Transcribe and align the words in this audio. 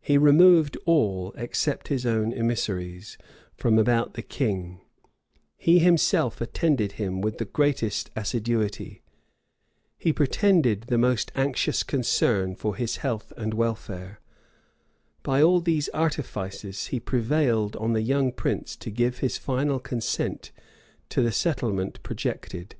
He 0.00 0.16
removed 0.16 0.76
all, 0.86 1.32
except 1.36 1.88
his 1.88 2.06
own 2.06 2.32
emissaries, 2.32 3.18
from 3.56 3.80
about 3.80 4.14
the 4.14 4.22
king; 4.22 4.80
he 5.56 5.80
himself 5.80 6.40
attended 6.40 6.92
him 6.92 7.20
with 7.20 7.38
the 7.38 7.44
greatest 7.46 8.10
assiduity: 8.14 9.02
he 9.98 10.12
pretended 10.12 10.82
the 10.82 10.98
most 10.98 11.32
anxious 11.34 11.82
concern 11.82 12.54
for 12.54 12.76
his 12.76 12.98
health 12.98 13.32
and 13.36 13.52
welfare; 13.52 14.20
and 14.22 15.22
by 15.24 15.42
all 15.42 15.58
these 15.60 15.88
artifices 15.88 16.86
he 16.86 17.00
prevailed 17.00 17.74
on 17.74 17.92
the 17.92 18.02
young 18.02 18.30
prince 18.30 18.76
to 18.76 18.88
give 18.88 19.18
his 19.18 19.36
final 19.36 19.80
consent 19.80 20.52
to 21.08 21.22
the 21.22 21.32
settlement 21.32 22.00
projected. 22.04 22.76